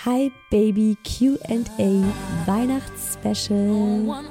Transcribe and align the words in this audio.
Hi 0.00 0.32
Baby 0.50 0.96
QA 1.04 1.60
Weihnachtsspecial. 2.46 4.24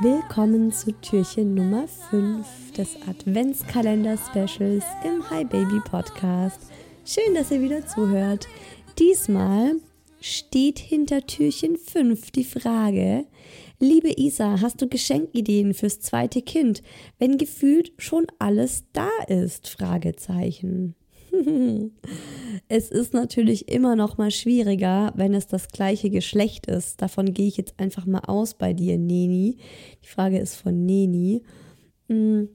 Willkommen 0.00 0.72
zu 0.72 0.92
Türchen 1.02 1.54
Nummer 1.54 1.86
5 1.86 2.72
des 2.78 2.96
Adventskalender-Specials 3.06 4.84
im 5.04 5.28
Hi 5.28 5.44
Baby 5.44 5.80
Podcast. 5.80 6.70
Schön, 7.04 7.34
dass 7.34 7.50
ihr 7.50 7.60
wieder 7.60 7.86
zuhört. 7.86 8.48
Diesmal 8.98 9.74
steht 10.20 10.78
hinter 10.78 11.26
Türchen 11.26 11.76
5 11.76 12.30
die 12.30 12.44
Frage, 12.44 13.26
liebe 13.80 14.18
Isa, 14.18 14.62
hast 14.62 14.80
du 14.80 14.88
Geschenkideen 14.88 15.74
fürs 15.74 16.00
zweite 16.00 16.40
Kind, 16.40 16.82
wenn 17.18 17.36
gefühlt 17.36 17.92
schon 17.98 18.26
alles 18.38 18.84
da 18.94 19.10
ist? 19.28 19.68
Fragezeichen. 19.68 20.94
es 22.68 22.90
ist 22.90 23.14
natürlich 23.14 23.68
immer 23.68 23.96
noch 23.96 24.18
mal 24.18 24.30
schwieriger, 24.30 25.12
wenn 25.16 25.34
es 25.34 25.46
das 25.46 25.68
gleiche 25.68 26.10
Geschlecht 26.10 26.66
ist. 26.66 27.02
Davon 27.02 27.32
gehe 27.32 27.48
ich 27.48 27.56
jetzt 27.56 27.78
einfach 27.78 28.06
mal 28.06 28.22
aus 28.26 28.54
bei 28.54 28.72
dir, 28.72 28.98
Neni. 28.98 29.58
Die 30.02 30.08
Frage 30.08 30.38
ist 30.38 30.56
von 30.56 30.86
Neni. 30.86 31.42
Hm, 32.08 32.48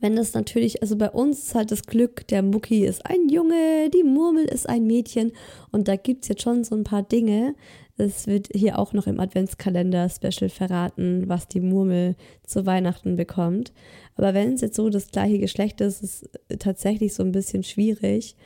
wenn 0.00 0.16
das 0.16 0.34
natürlich, 0.34 0.82
also 0.82 0.96
bei 0.96 1.10
uns 1.10 1.38
ist 1.38 1.54
halt 1.54 1.70
das 1.70 1.82
Glück, 1.84 2.26
der 2.28 2.42
Mucki 2.42 2.84
ist 2.84 3.04
ein 3.06 3.28
Junge, 3.28 3.90
die 3.92 4.04
Murmel 4.04 4.44
ist 4.44 4.68
ein 4.68 4.86
Mädchen 4.86 5.32
und 5.72 5.88
da 5.88 5.96
gibt 5.96 6.24
es 6.24 6.28
jetzt 6.28 6.42
schon 6.42 6.62
so 6.64 6.74
ein 6.76 6.84
paar 6.84 7.02
Dinge. 7.02 7.54
Es 7.98 8.26
wird 8.26 8.48
hier 8.54 8.78
auch 8.78 8.92
noch 8.92 9.06
im 9.06 9.20
Adventskalender-Special 9.20 10.48
verraten, 10.48 11.28
was 11.28 11.48
die 11.48 11.60
Murmel 11.60 12.16
zu 12.46 12.64
Weihnachten 12.64 13.16
bekommt. 13.16 13.72
Aber 14.14 14.34
wenn 14.34 14.54
es 14.54 14.60
jetzt 14.60 14.76
so 14.76 14.88
das 14.88 15.08
gleiche 15.08 15.38
Geschlecht 15.38 15.80
ist, 15.80 16.02
ist 16.02 16.30
es 16.48 16.58
tatsächlich 16.58 17.14
so 17.14 17.22
ein 17.22 17.32
bisschen 17.32 17.64
schwierig. 17.64 18.36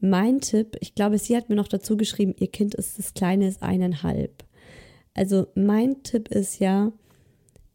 Mein 0.00 0.40
Tipp, 0.40 0.76
ich 0.80 0.94
glaube, 0.94 1.18
sie 1.18 1.36
hat 1.36 1.48
mir 1.48 1.56
noch 1.56 1.68
dazu 1.68 1.96
geschrieben, 1.96 2.34
ihr 2.38 2.48
Kind 2.48 2.74
ist 2.74 2.98
das 2.98 3.14
Kleine, 3.14 3.48
ist 3.48 3.62
eineinhalb. 3.62 4.44
Also 5.14 5.46
mein 5.54 6.02
Tipp 6.02 6.28
ist 6.28 6.58
ja, 6.60 6.92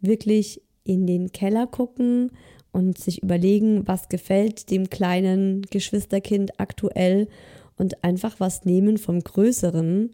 wirklich 0.02 0.62
in 0.84 1.06
den 1.08 1.32
Keller 1.32 1.68
gucken 1.68 2.32
und 2.72 2.98
sich 2.98 3.24
überlegen, 3.24 3.88
was 3.88 4.10
gefällt 4.10 4.70
dem 4.70 4.90
kleinen 4.90 5.64
Geschwisterkind 5.64 6.60
aktuell 6.60 7.28
und 7.78 8.04
einfach 8.04 8.40
was 8.40 8.66
nehmen 8.66 8.98
vom 8.98 9.20
Größeren, 9.20 10.12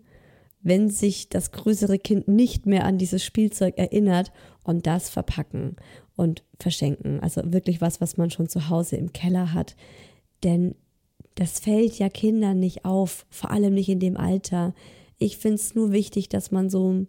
wenn 0.65 0.89
sich 0.89 1.29
das 1.29 1.51
größere 1.51 1.99
Kind 1.99 2.27
nicht 2.27 2.65
mehr 2.65 2.85
an 2.85 2.97
dieses 2.97 3.23
Spielzeug 3.23 3.77
erinnert 3.77 4.31
und 4.63 4.87
das 4.87 5.09
verpacken 5.11 5.75
und 6.15 6.43
verschenken. 6.59 7.19
Also 7.19 7.41
wirklich 7.53 7.81
was, 7.81 8.01
was 8.01 8.17
man 8.17 8.31
schon 8.31 8.49
zu 8.49 8.67
Hause 8.67 8.95
im 8.95 9.13
Keller 9.13 9.53
hat. 9.53 9.75
Denn 10.43 10.73
das 11.35 11.59
fällt 11.59 11.99
ja 11.99 12.09
Kindern 12.09 12.59
nicht 12.59 12.83
auf, 12.83 13.27
vor 13.29 13.51
allem 13.51 13.75
nicht 13.75 13.89
in 13.89 13.99
dem 13.99 14.17
Alter. 14.17 14.73
Ich 15.19 15.37
finde 15.37 15.55
es 15.55 15.75
nur 15.75 15.91
wichtig, 15.91 16.29
dass 16.29 16.49
man 16.49 16.71
so 16.71 16.93
ein 16.93 17.07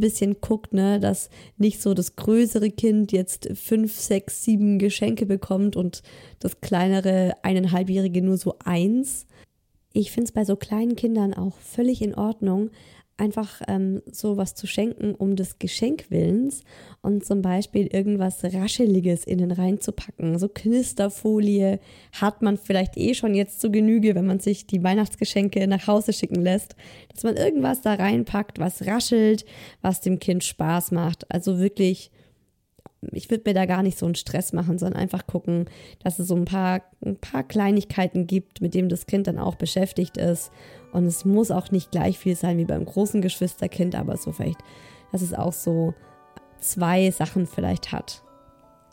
bisschen 0.00 0.40
guckt, 0.40 0.72
ne, 0.72 0.98
dass 0.98 1.28
nicht 1.58 1.82
so 1.82 1.92
das 1.92 2.16
größere 2.16 2.70
Kind 2.70 3.12
jetzt 3.12 3.50
fünf, 3.54 4.00
sechs, 4.00 4.44
sieben 4.44 4.78
Geschenke 4.78 5.26
bekommt 5.26 5.76
und 5.76 6.02
das 6.40 6.62
kleinere 6.62 7.34
eineinhalbjährige 7.42 8.22
nur 8.22 8.38
so 8.38 8.54
eins. 8.64 9.26
Ich 9.92 10.10
finde 10.10 10.26
es 10.26 10.32
bei 10.32 10.44
so 10.44 10.56
kleinen 10.56 10.96
Kindern 10.96 11.34
auch 11.34 11.56
völlig 11.56 12.02
in 12.02 12.14
Ordnung, 12.14 12.70
einfach 13.18 13.60
ähm, 13.66 14.00
so 14.10 14.36
was 14.36 14.54
zu 14.54 14.66
schenken 14.66 15.14
um 15.14 15.36
des 15.36 15.58
Geschenkwillens 15.58 16.62
und 17.02 17.24
zum 17.24 17.42
Beispiel 17.42 17.88
irgendwas 17.88 18.44
Rascheliges 18.44 19.24
innen 19.24 19.50
reinzupacken. 19.50 20.38
So 20.38 20.48
Knisterfolie 20.48 21.80
hat 22.12 22.42
man 22.42 22.56
vielleicht 22.56 22.96
eh 22.96 23.14
schon 23.14 23.34
jetzt 23.34 23.60
zu 23.60 23.70
Genüge, 23.70 24.14
wenn 24.14 24.26
man 24.26 24.38
sich 24.38 24.66
die 24.66 24.82
Weihnachtsgeschenke 24.82 25.66
nach 25.66 25.86
Hause 25.86 26.12
schicken 26.12 26.40
lässt, 26.40 26.76
dass 27.12 27.24
man 27.24 27.36
irgendwas 27.36 27.80
da 27.80 27.94
reinpackt, 27.94 28.58
was 28.60 28.86
raschelt, 28.86 29.44
was 29.82 30.00
dem 30.00 30.20
Kind 30.20 30.44
Spaß 30.44 30.92
macht. 30.92 31.30
Also 31.30 31.58
wirklich 31.58 32.12
ich 33.12 33.30
würde 33.30 33.44
mir 33.46 33.54
da 33.54 33.66
gar 33.66 33.82
nicht 33.82 33.98
so 33.98 34.06
einen 34.06 34.16
Stress 34.16 34.52
machen, 34.52 34.78
sondern 34.78 35.00
einfach 35.00 35.26
gucken, 35.26 35.66
dass 36.02 36.18
es 36.18 36.28
so 36.28 36.34
ein 36.34 36.44
paar, 36.44 36.82
ein 37.04 37.16
paar 37.16 37.44
Kleinigkeiten 37.44 38.26
gibt, 38.26 38.60
mit 38.60 38.74
denen 38.74 38.88
das 38.88 39.06
Kind 39.06 39.26
dann 39.26 39.38
auch 39.38 39.54
beschäftigt 39.54 40.16
ist 40.16 40.50
und 40.92 41.04
es 41.06 41.24
muss 41.24 41.50
auch 41.50 41.70
nicht 41.70 41.90
gleich 41.90 42.18
viel 42.18 42.36
sein 42.36 42.58
wie 42.58 42.64
beim 42.64 42.84
großen 42.84 43.20
Geschwisterkind, 43.20 43.94
aber 43.94 44.16
so 44.16 44.32
vielleicht, 44.32 44.60
dass 45.12 45.22
es 45.22 45.34
auch 45.34 45.52
so 45.52 45.94
zwei 46.58 47.10
Sachen 47.10 47.46
vielleicht 47.46 47.92
hat. 47.92 48.22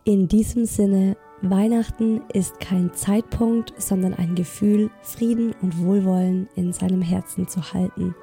In 0.04 0.28
diesem 0.28 0.66
Sinne, 0.66 1.18
Weihnachten 1.42 2.22
ist 2.34 2.60
kein 2.60 2.94
Zeitpunkt, 2.94 3.74
sondern 3.78 4.14
ein 4.14 4.36
Gefühl, 4.36 4.90
Frieden 5.02 5.54
und 5.62 5.84
Wohlwollen 5.84 6.48
in 6.56 6.74
seinem 6.74 7.02
Herzen 7.02 7.48
zu 7.48 7.74
halten. 7.74 8.16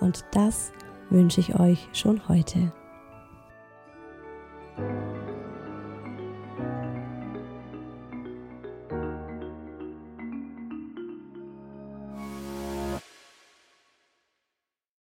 Und 0.00 0.24
das 0.32 0.72
wünsche 1.08 1.40
ich 1.40 1.58
euch 1.58 1.88
schon 1.92 2.28
heute. 2.28 2.72